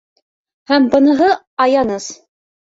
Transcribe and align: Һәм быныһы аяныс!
Һәм 0.71 0.87
быныһы 0.95 1.29
аяныс! 1.69 2.11